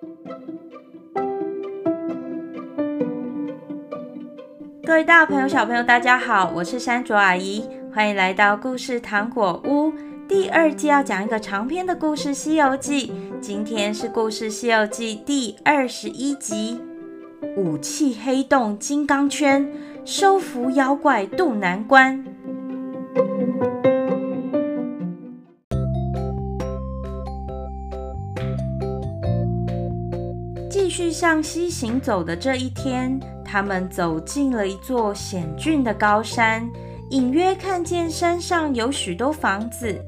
[0.00, 0.06] 各
[4.94, 9.92] 位大朋友、小朋友，大家好，我是山卓阿姨，欢迎来到故事糖果屋。
[10.26, 13.08] 第二季要讲一个长篇的故事《西游记》，
[13.40, 16.80] 今天是故事《西游记》第二十一集：
[17.56, 19.70] 武器黑洞金刚圈，
[20.06, 22.24] 收服妖怪渡难关。
[31.10, 33.18] 向西行走的这一天。
[33.44, 36.70] 他们走进了一座险峻的高山，
[37.10, 40.00] 隐约看见山上有许多房子。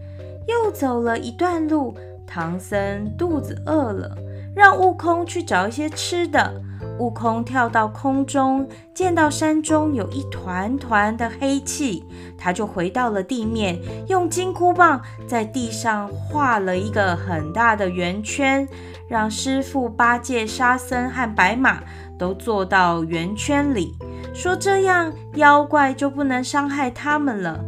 [0.47, 1.95] 又走了一段路，
[2.27, 4.17] 唐僧肚子饿了，
[4.55, 6.53] 让悟空去找一些吃的。
[6.99, 12.05] 悟空跳到空中，见到山中有一团团的黑气，
[12.39, 13.79] 他就回到了地面，
[14.09, 18.69] 用金箍棒在地上画了一个很大的圆圈，
[19.09, 21.83] 让师傅八戒、沙僧和白马
[22.19, 23.95] 都坐到圆圈里，
[24.33, 27.59] 说这样妖怪就不能伤害他们了。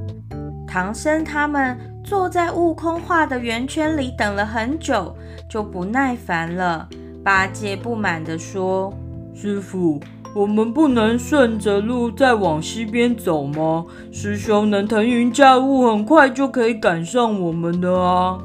[0.67, 5.17] 唐僧他们坐在悟空画的圆圈里等了很久，
[5.49, 6.89] 就不耐烦了。
[7.25, 8.93] 八戒不满地说
[9.35, 10.01] ：“师傅，
[10.35, 13.85] 我们不能顺着路再往西边走吗？
[14.13, 18.39] 师兄能腾云驾雾，很快就可以赶上我们的啊！”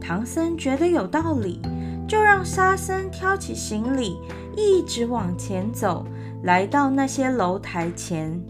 [0.00, 1.60] 唐僧觉得有道理，
[2.08, 4.16] 就让沙僧挑起行李。
[4.56, 6.04] 一直往前走，
[6.42, 8.42] 来到那些楼台前。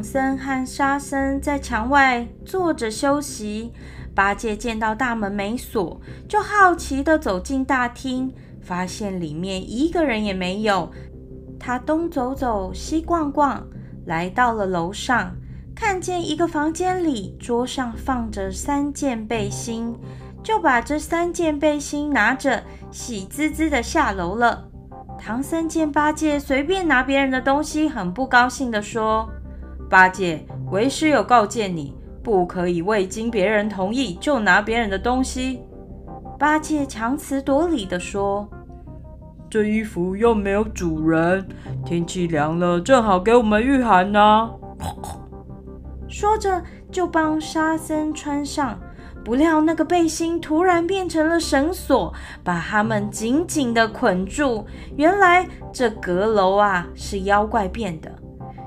[0.00, 3.70] 唐僧和沙僧在墙外坐着休息。
[4.14, 10.90] 八戒见到大门没锁，就好奇地走进大厅，发现里面一个人也没有。
[11.58, 13.68] 他东走走，西逛逛，
[14.06, 15.36] 来到了楼上。
[15.74, 19.94] 看见一个房间里，桌上放着三件背心，
[20.42, 24.66] 就把这三件背心拿着，喜滋滋的下楼了。
[25.18, 29.28] 唐僧见八戒随便拿别人的东西，很不高兴地说
[29.90, 31.92] ：“八戒，为师有告诫你，
[32.22, 35.64] 不可以未经别人同意就拿别人的东西。”
[36.38, 38.48] 八戒强词夺理地说
[39.50, 41.44] ：“这衣服又没有主人，
[41.84, 44.50] 天气凉了，正好给我们御寒呢。”
[46.08, 46.62] 说着，
[46.92, 48.78] 就帮沙僧穿上。
[49.22, 54.64] 不料那个背心突然变成了绳索，把他们紧紧地捆住。
[54.96, 58.10] 原来这阁楼啊，是妖怪变的。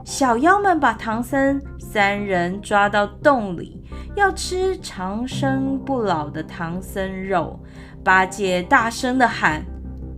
[0.03, 3.81] 小妖们把唐僧三人抓到洞里，
[4.15, 7.57] 要吃长生不老的唐僧肉。
[8.03, 9.63] 八戒大声地喊：“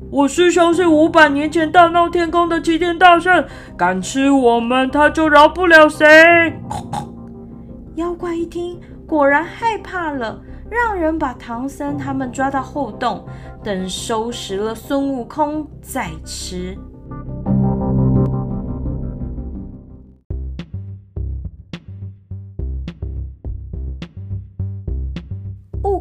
[0.09, 3.45] 我师兄是五百年前大闹天宫的齐天大圣，
[3.77, 6.59] 敢吃我们，他就饶不了谁。
[7.95, 13.23] ”妖怪一听，果然害怕了，让人把唐僧他们抓到后洞，
[13.63, 16.75] 等收拾了孙悟空再吃。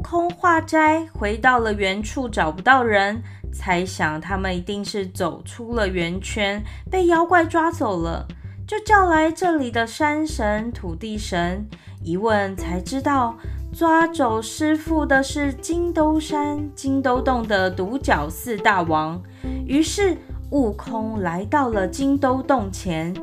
[0.05, 8.29] 空化斋回到了原处，找不到人，猜想他们一定是走出了圆圈，被妖怪抓走了。
[8.67, 11.67] 就叫来这里的山神、土地神，
[12.03, 13.37] 一问才知道，
[13.73, 19.21] 抓走师傅的是金兜山、金兜洞的独角四大王。
[19.67, 20.19] 于是
[20.51, 23.15] 悟空来到了金兜洞前，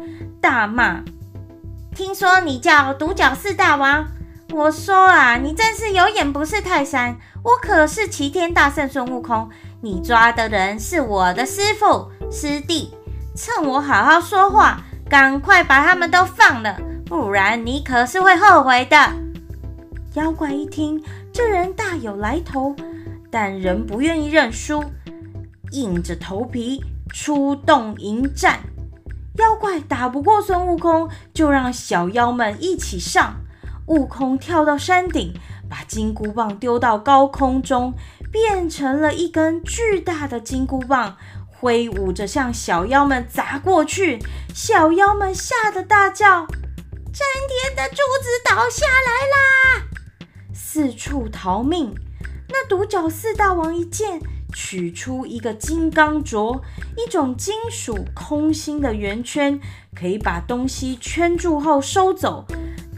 [0.41, 1.03] 大骂
[1.95, 4.05] ：“听说你叫独角四大王，
[4.53, 7.17] 我说啊，你真是有眼不识泰山！
[7.43, 9.49] 我可是齐天大圣孙悟空，
[9.81, 12.93] 你抓的人是我的师傅师弟，
[13.35, 18.95] 趁我好好说话。”赶快把他们都放了，不然你可是会后悔的。
[20.13, 21.03] 妖怪一听，
[21.33, 22.73] 这人大有来头，
[23.29, 24.81] 但仍不愿意认输，
[25.71, 26.81] 硬着头皮
[27.13, 28.61] 出洞迎战。
[29.35, 33.35] 妖怪打不过孙悟空，就让小妖们一起上。
[33.91, 35.33] 悟空跳到山顶，
[35.69, 37.93] 把金箍棒丢到高空中，
[38.31, 41.17] 变成了一根巨大的金箍棒。
[41.49, 44.17] 挥舞着向小妖们砸过去，
[44.55, 46.47] 小妖们吓得大叫
[47.11, 49.87] ：“真天的珠子倒下来啦！”
[50.55, 51.93] 四处逃命。
[52.47, 54.21] 那独角四大王一见，
[54.53, 56.61] 取出一个金刚镯，
[56.95, 59.59] 一种金属空心的圆圈，
[59.93, 62.47] 可以把东西圈住后收走。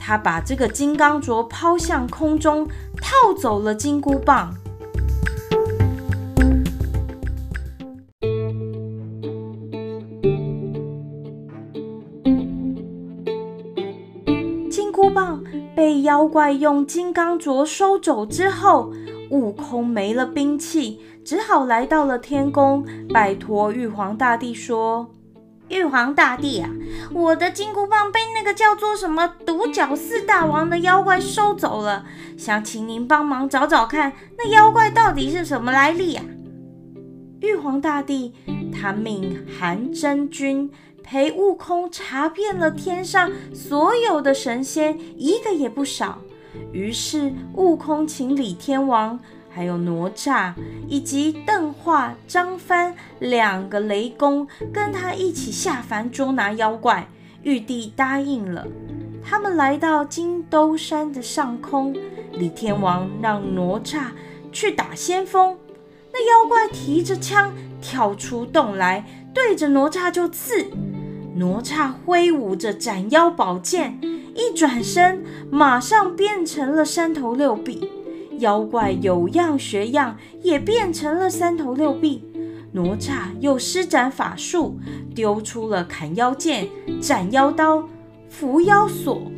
[0.06, 2.68] 他把这个金刚镯抛向空中，
[2.98, 4.54] 套走了金箍棒。
[14.70, 15.42] 金箍棒
[15.74, 18.92] 被妖怪用金刚镯收走之后，
[19.32, 25.08] 悟空没了兵器，只好来到了天宫，拜托玉皇大帝说
[25.70, 26.70] ：“玉皇大帝啊，
[27.12, 32.06] 我的金箍棒被那个叫做什么独角四大王的妖怪收走了，
[32.38, 36.24] 想请您帮忙找找看，那妖怪到底是什么来历啊？”
[37.42, 38.34] 玉皇大帝
[38.72, 40.72] 他命韩真君
[41.04, 46.20] 陪悟空查遍了天上所有的神仙，一个也不少。
[46.72, 49.20] 于是悟空请李天王、
[49.54, 50.54] 还有哪吒
[50.88, 57.08] 以及邓化、张帆两个雷公跟他一起下凡捉拿妖怪。
[57.44, 58.66] 玉帝答应了。
[59.22, 61.96] 他们来到金兜山的上空，
[62.32, 64.06] 李天王让哪吒
[64.52, 65.58] 去打先锋。
[66.12, 70.68] 那妖怪提着枪跳出洞来，对着哪吒就刺。
[71.36, 74.00] 哪吒挥舞着斩妖宝剑，
[74.36, 77.90] 一转身马上变成了三头六臂。
[78.40, 82.24] 妖怪有样学样，也变成了三头六臂。
[82.72, 84.80] 哪吒又施展法术，
[85.14, 86.68] 丢出了砍妖剑、
[87.00, 87.88] 斩妖刀、
[88.30, 89.32] 伏妖锁、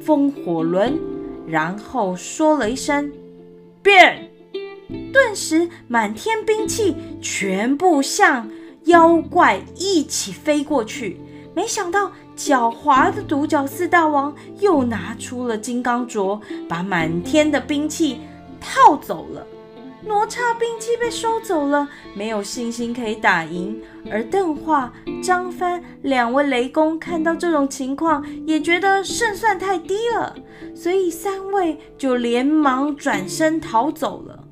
[0.00, 0.98] 风火轮，
[1.46, 3.10] 然后说了一声
[3.82, 4.30] “变”。
[5.12, 8.50] 顿时，满天兵器全部向
[8.84, 11.18] 妖怪一起飞过去。
[11.54, 18.20] 没想到，狡猾的独角四大王又拿出了金刚镯，把满天的兵器
[18.60, 19.46] 套走了。
[20.04, 23.82] 哪吒兵器被收走了，没有信心可以打赢。
[24.08, 30.36] 而邓化、张帆两位雷公看到这种情况，也觉得胜算太低了，
[30.74, 34.44] 所以三位就连忙转身逃走了。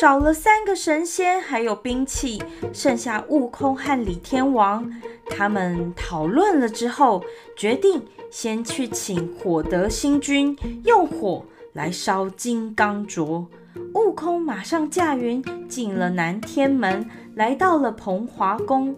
[0.00, 2.42] 少了三个神仙，还有兵器，
[2.72, 4.90] 剩下悟空和李天王。
[5.28, 7.22] 他们讨论了之后，
[7.54, 10.56] 决定先去请火德星君
[10.86, 11.44] 用火
[11.74, 13.44] 来烧金刚镯。
[13.92, 18.96] 悟空马上驾云进了南天门，来到了蓬华宫。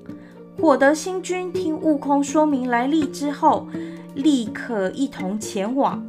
[0.57, 3.67] 火德星君听悟空说明来历之后，
[4.15, 6.09] 立刻一同前往。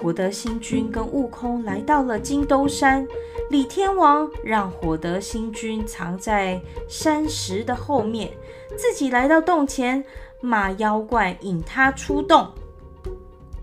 [0.00, 3.06] 火德星君跟悟空来到了金兜山，
[3.50, 8.30] 李天王让火德星君藏在山石的后面，
[8.76, 10.04] 自己来到洞前，
[10.40, 12.46] 骂妖怪引他出洞。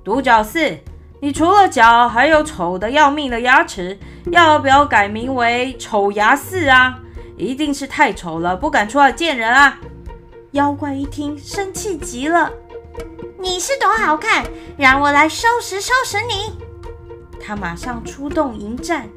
[0.04, 0.78] 独角四，
[1.22, 3.98] 你除了脚，还有丑得要命的牙齿，
[4.32, 7.00] 要不要改名为丑牙四啊？
[7.38, 9.80] 一定是太丑了，不敢出来见人啊！
[10.52, 12.52] 妖怪一听，生气极了。
[13.38, 14.46] 你是多好看，
[14.78, 16.58] 让我来收拾收拾你！
[17.40, 19.10] 他马上出动迎战。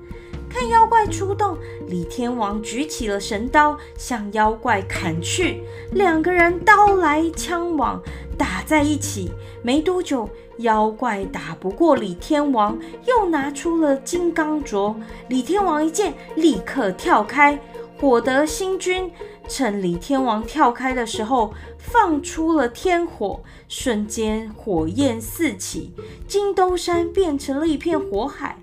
[0.50, 1.56] 看妖怪出动，
[1.88, 5.62] 李天王举起了神刀向妖怪砍去，
[5.93, 8.03] 两个人刀来枪往，
[8.37, 9.31] 打在一起。
[9.62, 10.29] 没多久，
[10.59, 14.94] 妖怪打不过李天王，又拿出了金刚镯。
[15.29, 17.61] 李天王一见，立刻跳开。
[18.00, 19.11] 火德星君
[19.49, 21.53] 趁李天王跳开的时候，
[21.90, 25.93] 放出了天火，瞬间火焰四起，
[26.26, 28.58] 金兜山变成了一片火海，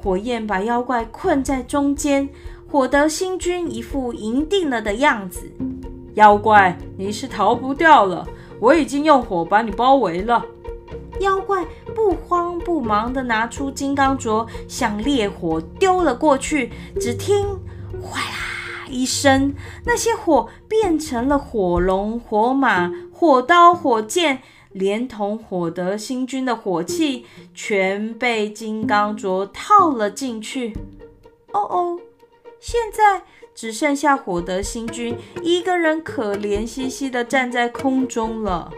[0.00, 2.28] 火焰把妖怪困在中间。
[2.70, 5.50] 火德星君一副赢定了的样子，
[6.14, 8.28] 妖怪，你是逃不掉了，
[8.60, 10.44] 我已经用火把你包围了。
[11.20, 16.70] 妖怪不慌不忙地拿出金刚镯，向烈火丢了过去，
[17.00, 17.44] 只听
[18.00, 18.54] “哗啦”。
[18.88, 19.54] 一声，
[19.84, 24.42] 那些火变成了火龙、火马、火刀、火箭，
[24.72, 30.76] 连同火德星君的火器，全被金刚镯套了进去。
[31.52, 32.00] 哦哦，
[32.60, 33.22] 现在
[33.54, 38.70] 只剩下火德星君一个人，可怜兮兮地站在空中了。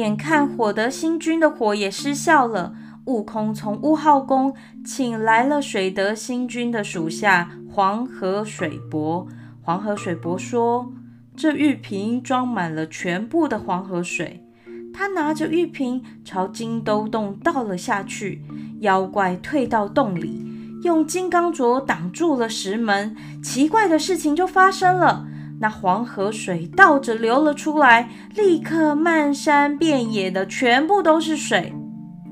[0.00, 4.54] 眼看火德星君的火也失效了，悟空从乌号宫
[4.84, 9.28] 请来了水德星君的属下黄河水伯。
[9.62, 10.90] 黄河水伯说
[11.36, 14.44] ：“这玉瓶装满了全部的黄河水。”
[14.92, 18.42] 他拿着玉瓶朝金兜洞倒了下去，
[18.80, 20.44] 妖怪退到洞里，
[20.82, 23.14] 用金刚镯挡住了石门。
[23.42, 25.26] 奇怪的事情就发生了。
[25.62, 31.74] 那黄河水倒着流了出来，立刻漫山遍野的全部都是水，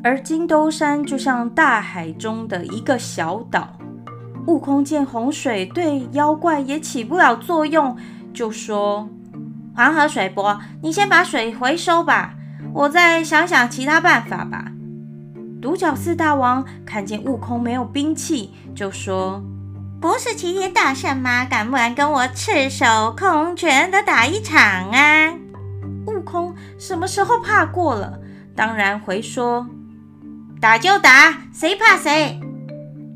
[0.03, 3.75] 而金兜山就像大海中的一个小岛。
[4.47, 7.95] 悟空见洪水对妖怪也起不了作用，
[8.33, 9.07] 就说
[9.77, 12.35] ：“黄河水伯，你先把水回收吧，
[12.73, 14.73] 我再想想其他办法吧。
[15.61, 19.43] 独角四大王看见悟空没有兵器，就说
[20.01, 21.45] ：“不是齐天大圣吗？
[21.45, 25.35] 敢不敢跟我赤手空拳的打一场啊？”
[26.07, 28.21] 悟空什么时候怕过了？
[28.55, 29.67] 当然回说
[30.61, 32.41] ：“打就打，谁怕谁。”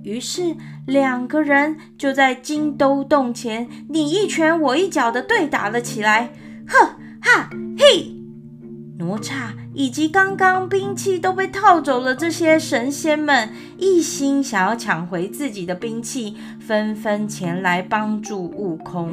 [0.02, 6.32] 于是两个人就在金兜洞前你一拳我一脚的对打了起来。
[6.66, 8.21] 呵哈嘿！
[9.02, 19.10] 哪吒以及刚刚兵器都被套走了，这些神仙们一心想要抢回自己的兵器，纷纷前来帮助悟空。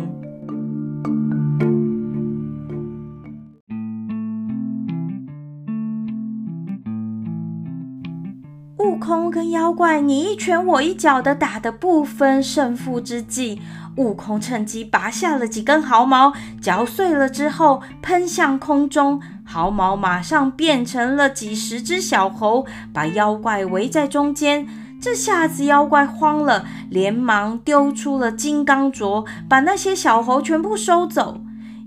[8.77, 13.61] 悟空跟妖怪你一拳我一脚的打得不分胜负之际，
[13.99, 24.65] 悟空趁机拔下了几根毫毛，嚼碎了之后喷向空中，毫毛马上变成了几十只小猴，把妖怪围在中间。
[25.01, 31.41] 这下子妖怪慌了，连忙丢出了金刚镯，把那些小猴全部收走。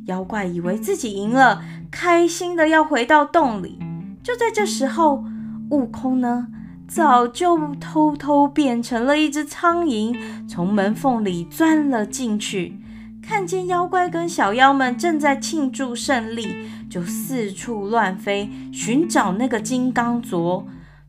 [0.04, 3.78] 妖怪以为自己赢了，开心的要回到洞里。
[4.22, 5.24] 就在这时候，
[5.70, 6.48] 悟空呢？
[6.94, 10.14] 早就偷偷变成了一只苍蝇，
[10.46, 12.78] 从门缝里钻了进去。
[13.22, 16.54] 看见妖怪跟小妖们正在庆祝胜利，
[16.90, 20.64] 就四处乱飞，寻找那个金刚镯。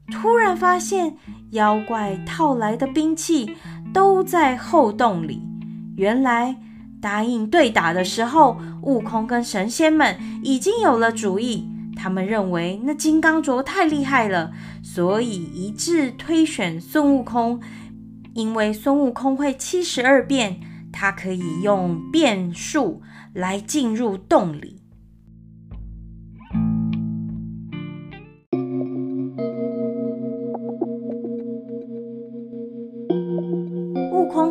[0.09, 1.17] 突然发现，
[1.51, 3.57] 妖怪套来的兵器
[3.93, 5.41] 都在后洞里。
[5.97, 6.55] 原来
[7.01, 11.67] 答应对打的时候，悟空跟神仙们已经有了主意。
[11.95, 14.51] 他们认为那金刚镯太厉害了，
[14.83, 17.59] 所以一致推选孙悟空。
[18.35, 20.59] 因为孙悟空会七十二变，
[20.91, 24.82] 他可以用变数来进入洞里。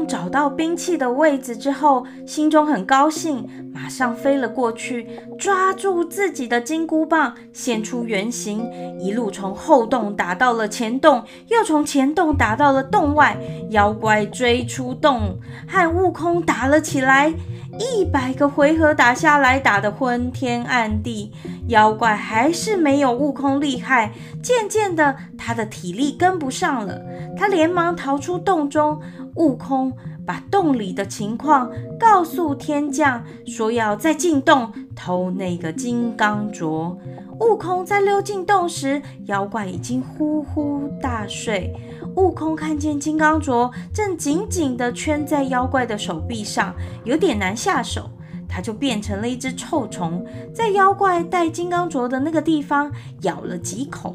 [0.06, 5.06] 找到兵器的位置之后，心中很高兴，马上飞了过去，
[5.38, 13.36] 抓住自己的金箍棒，现出原形，一路从后洞打到了前洞，又从前洞打到了洞外。
[13.70, 17.32] 妖怪追出洞，和悟空打了起来。
[17.78, 21.32] 一百个回合打下来，打得昏天暗地，
[21.68, 24.12] 妖怪还是没有悟空厉害。
[24.42, 27.00] 渐渐的，他的体力跟不上了，
[27.34, 29.00] 他连忙逃出洞中。
[29.36, 29.92] 悟空
[30.26, 36.96] 把洞里的情况告诉天将，说要再进洞偷那个金刚镯。
[37.40, 41.74] 悟空在溜进洞时，妖怪已经呼呼大睡。
[42.14, 46.74] 悟空看见金刚镯正紧紧地圈在妖怪的手臂上，
[47.04, 48.10] 有点难下手，
[48.48, 50.24] 他就变成了一只臭虫，
[50.54, 54.14] 在妖怪戴金刚镯的那个地方咬了几口。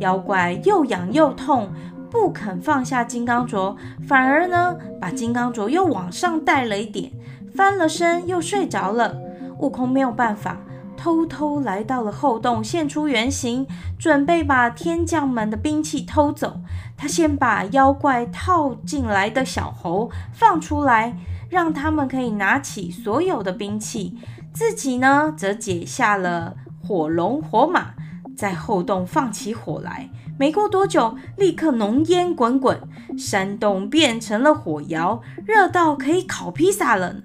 [0.00, 1.68] 妖怪又痒又痛。
[2.10, 7.12] 不肯放下金刚镯，反而呢，把金刚镯又往上带了一点，
[7.54, 9.16] 翻了身又睡着了。
[9.58, 10.58] 悟空没有办法，
[10.96, 13.66] 偷偷来到了后洞，现出原形，
[13.98, 16.60] 准备把天将们的兵器偷走。
[16.96, 21.16] 他先把妖怪套进来的小猴放出来，
[21.50, 24.16] 让他们可以拿起所有的兵器，
[24.52, 27.94] 自己呢，则解下了火龙火马，
[28.36, 30.08] 在后洞放起火来。
[30.38, 32.80] 没过多久，立刻浓烟滚滚，
[33.18, 37.16] 山洞变成了火窑，热到可以烤披萨了。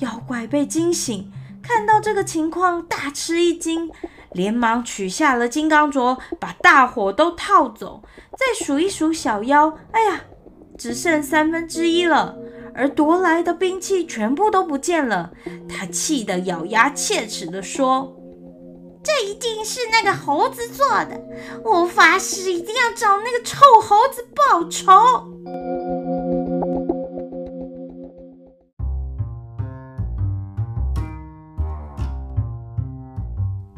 [0.00, 1.30] 妖怪被惊醒，
[1.62, 3.90] 看到这个情况，大吃一惊，
[4.32, 8.02] 连忙取下了金刚镯，把大火都套走。
[8.32, 10.22] 再数一数小妖，哎呀，
[10.76, 12.36] 只剩三分之一了，
[12.74, 15.30] 而夺来的兵器全部都不见了。
[15.68, 18.17] 他气得咬牙切齿地说。
[19.08, 21.18] 这一定是那个猴子做的，
[21.64, 24.92] 我发誓一定要找那个臭猴子报仇。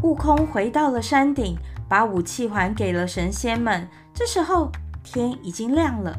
[0.03, 1.57] 悟空回到了山顶，
[1.89, 3.89] 把武器还给了神仙们。
[4.13, 4.73] 这时候
[5.05, 6.19] 天已经亮了，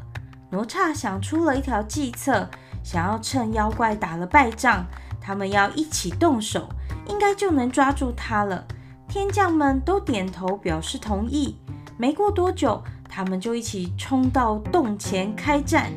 [0.51, 2.49] 哪吒想出了一条计策，
[2.81, 4.85] 想要趁妖怪打了败仗，
[5.19, 6.69] 他们要一起动手，
[7.07, 8.65] 应该就能抓住他了。
[9.11, 11.57] 天将们都点头表示同意。
[11.97, 15.91] 没过多久，他们就一起冲到洞前开战。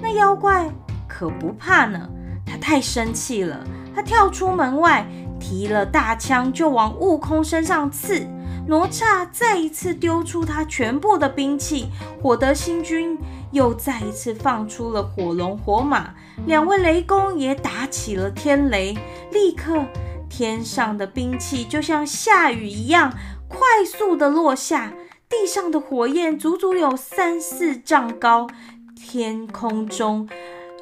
[0.00, 0.66] 那妖怪
[1.06, 2.08] 可不怕呢，
[2.46, 3.62] 他太生气了。
[3.94, 5.06] 他跳出门外，
[5.38, 8.26] 提了大枪就往悟空身上刺。
[8.66, 11.88] 哪吒再一次丢出他全部的兵器，
[12.22, 13.18] 火德星君
[13.52, 16.14] 又再一次放出了火龙火马，
[16.46, 18.96] 两位雷公也打起了天雷，
[19.30, 19.84] 立刻。
[20.28, 23.12] 天上的兵器就像下雨一样
[23.48, 24.92] 快速的落下，
[25.28, 28.46] 地上的火焰足足有三四丈高，
[28.94, 30.28] 天空中，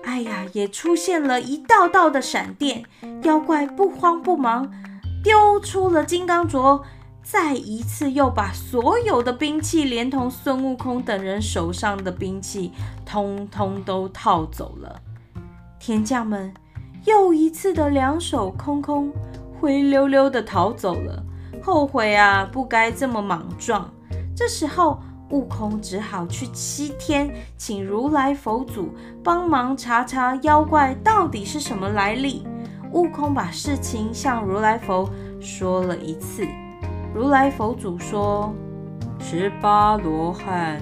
[0.02, 2.84] 哎呀，也出现了一道道的闪电。
[3.22, 4.70] 妖怪不慌不忙，
[5.22, 6.82] 丢出了金刚镯，
[7.22, 12.72] 再一次又把所有的兵器，连同孙悟空等人手上的兵器，
[13.06, 15.00] 通通都套走了。
[15.78, 16.52] 天将们
[17.04, 19.12] 又一次的两手空空，
[19.60, 21.22] 灰溜溜的逃走了。
[21.62, 23.88] 后悔啊，不该这么莽撞。
[24.36, 28.90] 这时候，悟空只好去西天，请如来佛祖
[29.22, 32.46] 帮忙查查妖怪到底是什么来历。
[32.92, 35.08] 悟空把事情向如来佛
[35.40, 36.46] 说了一次。
[37.14, 38.54] 如来佛祖说
[39.18, 40.80] ：“十八罗汉，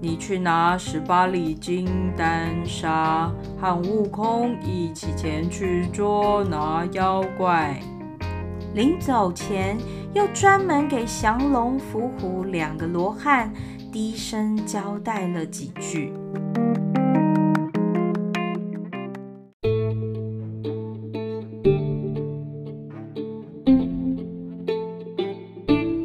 [0.00, 1.86] 你去拿十八粒金
[2.16, 7.80] 丹砂，和悟空一起前去捉拿妖怪。
[8.74, 9.76] 临走前，
[10.14, 13.52] 又专门给降龙伏虎两个罗汉
[13.92, 16.10] 低声交代了几句。”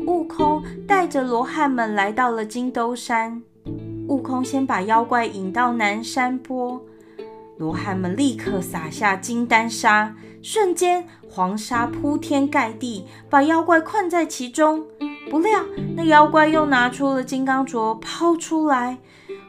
[0.05, 3.41] 悟空带着罗汉们来到了金兜山，
[4.09, 6.81] 悟空先把妖怪引到南山坡，
[7.57, 14.85] 罗汉们立刻撒下金丹砂，瞬间黄沙铺天盖地，把妖怪困在其中。
[15.29, 18.99] 不料那妖怪又拿出了金刚镯抛出来，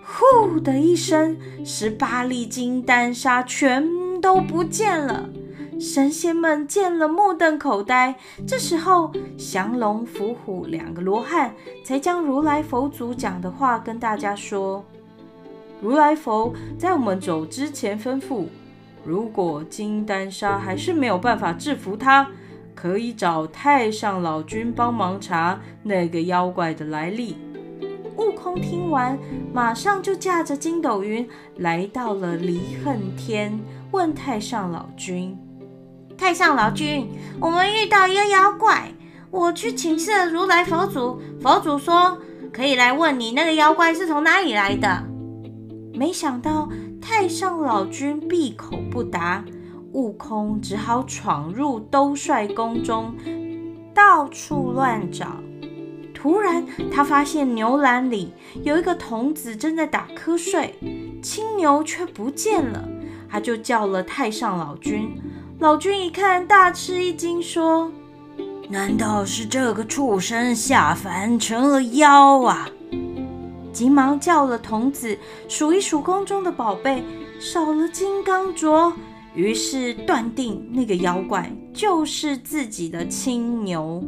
[0.02, 5.28] 呼的一声，十八粒金丹砂全都不见了。
[5.78, 8.16] 神仙们见了，目瞪口呆。
[8.44, 14.84] 这时候，降龙伏虎两个罗汉才将如来佛祖讲的话跟大家说
[15.80, 18.46] ：“如来佛在我们走之前吩咐，
[19.04, 22.28] 如果金丹砂还是没有办法制服他，
[22.74, 27.36] 可以找太上老君帮忙查那个妖怪的来历。”
[28.18, 29.16] 悟空听完，
[29.52, 33.56] 马上就驾着筋斗云来到了离恨天，
[33.92, 35.38] 问太上老君。
[36.16, 37.08] 太上老君，
[37.40, 38.92] 我们遇到一个妖怪，
[39.30, 42.18] 我去请示了如来佛祖，佛祖说
[42.52, 45.04] 可以来问你那个妖怪是从哪里来的。
[45.98, 46.68] 没想到
[47.02, 49.44] 太上老君闭口不答，
[49.94, 53.12] 悟空只好闯入兜率宫中，
[53.92, 55.26] 到处乱找。
[56.14, 58.32] 突然，他发现牛栏里
[58.62, 60.72] 有一个童子正在打瞌睡，
[61.20, 62.88] 青牛却不见了，
[63.28, 65.20] 他就叫了太上老君。
[65.58, 67.90] 老君一看，大吃一惊，说
[68.70, 72.68] ：“难道是这个畜生下凡成了妖啊？”
[73.78, 77.00] 急忙叫了童子数一数宫中的宝贝，
[77.38, 78.92] 少了金刚镯，
[79.36, 84.02] 于是断定那个妖怪就是自己的青牛。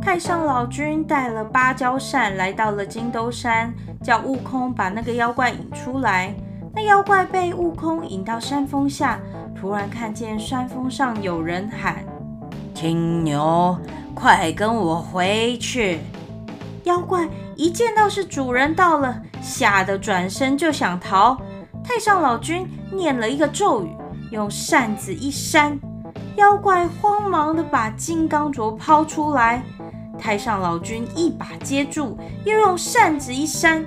[0.00, 6.32] 太上老君带了芭蕉扇来到了金兜山，叫悟空把那个妖怪引出来。
[6.72, 9.18] 那妖怪被悟空引到山峰下，
[9.60, 12.04] 突然看见山峰上有人喊
[12.72, 13.76] ：“青牛，
[14.14, 15.98] 快跟我回去！”
[16.84, 21.36] 妖怪一见到是主人到了，吓得转身就想逃。
[21.82, 23.90] 太上老君念了一个咒语，
[24.30, 25.76] 用扇子一扇，
[26.36, 29.62] 妖怪慌忙的把金刚镯抛出来。
[30.16, 33.84] 太上老君一把接住，又用扇子一扇，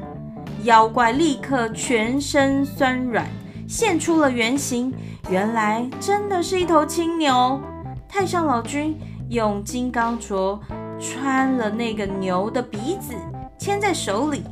[0.64, 3.26] 妖怪立刻全身酸软，
[3.72, 4.94] 现出了原形。
[5.30, 7.58] 原来真的是一头青牛。
[8.06, 10.60] 太上老君用金刚镯
[11.00, 13.14] 穿了那个牛的鼻子，
[13.58, 14.44] 牵在手里。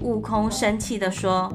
[0.00, 1.52] 悟空生气地说：“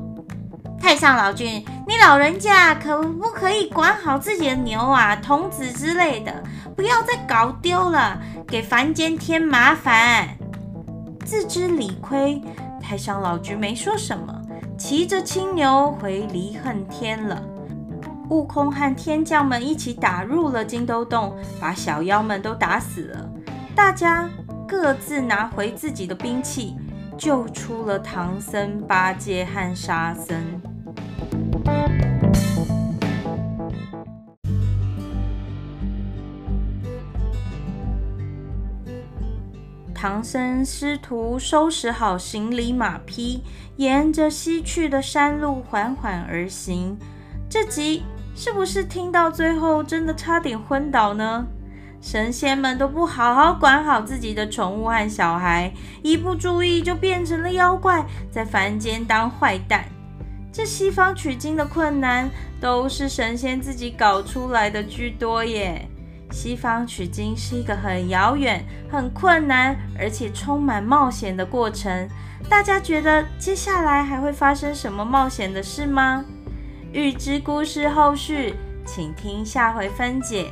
[0.80, 6.32] 太上老君，你老人家可不可以管好自己的牛啊，童子之类的，
[6.76, 10.38] 不要再搞丢了。”给凡间添麻烦，
[11.26, 12.42] 自知理亏，
[12.80, 14.37] 太上老君没说什么，
[14.78, 17.42] 骑着青牛回离恨天了。
[18.30, 23.30] 悟空和天将们一起打入了金兜洞，把小妖们都打死了。
[23.76, 24.30] 大家
[24.68, 26.76] 各自拿回自己的兵器，
[27.18, 30.36] 救出了唐僧、八戒和沙僧。
[40.08, 43.44] 唐僧师徒收拾好行李马匹，
[43.76, 46.98] 沿着西去的山路缓缓而行。
[47.50, 51.46] 这集是不是听到最后真的差点昏倒呢？
[52.00, 59.84] 神仙们都不好好管好自己的宠物和小孩，一不注意就变成了妖怪，在凡间当坏蛋。
[60.54, 62.30] 这西方取经的困难
[62.62, 65.86] 都是神仙自己搞出来的居多耶。
[66.32, 72.08] 西方取经是一个很遥远、很困难，而且充满冒险的过程。
[72.50, 76.24] 大家觉得接下来还会发生什么冒险的事吗？
[76.92, 80.48] 欲知故事后续，请听下回分解。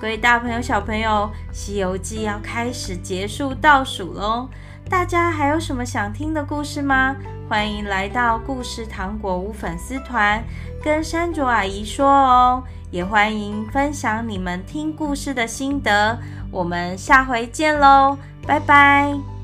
[0.00, 4.48] 各位大朋友、小朋友，《西游记》要开始结束倒数喽！
[4.88, 7.14] 大家还有什么想听的故事吗？
[7.48, 10.42] 欢迎来到故事糖果屋粉丝团，
[10.82, 12.62] 跟山卓阿姨说哦。
[12.90, 16.18] 也欢迎分享你们听故事的心得。
[16.50, 19.37] 我们下回见喽，拜拜。